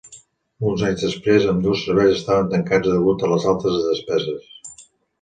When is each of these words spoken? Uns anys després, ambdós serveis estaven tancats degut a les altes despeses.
Uns 0.69 0.85
anys 0.87 1.03
després, 1.07 1.45
ambdós 1.51 1.85
serveis 1.91 2.15
estaven 2.15 2.51
tancats 2.57 2.93
degut 2.97 3.29
a 3.29 3.33
les 3.37 3.49
altes 3.55 3.81
despeses. 3.93 4.87